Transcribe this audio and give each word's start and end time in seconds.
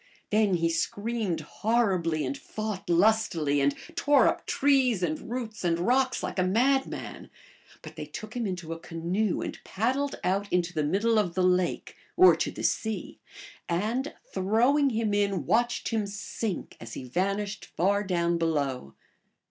Then 0.31 0.55
he 0.55 0.67
screamed 0.67 1.41
horribly 1.41 2.25
and 2.25 2.35
fought 2.35 2.89
lustily, 2.89 3.61
and 3.61 3.75
tore 3.95 4.27
up 4.27 4.47
trees 4.47 5.03
and 5.03 5.29
roots 5.29 5.63
and 5.63 5.77
rocks 5.77 6.23
like 6.23 6.39
a 6.39 6.43
madman; 6.43 7.29
but 7.83 7.95
they 7.95 8.07
took 8.07 8.35
him 8.35 8.47
into 8.47 8.73
a 8.73 8.79
canoe 8.79 9.41
and 9.43 9.63
paddled 9.63 10.15
out 10.23 10.51
into 10.51 10.73
the 10.73 10.81
middle 10.83 11.19
of 11.19 11.35
the 11.35 11.43
lake 11.43 11.97
(or 12.17 12.35
to 12.35 12.49
the 12.49 12.63
sea), 12.63 13.19
and, 13.69 14.15
throw 14.33 14.75
ing 14.75 14.89
him 14.89 15.13
in, 15.13 15.45
watched 15.45 15.89
him 15.89 16.07
sink 16.07 16.77
as 16.79 16.95
he 16.95 17.03
vanished 17.03 17.63
far 17.77 18.03
down 18.03 18.39
below. 18.39 18.95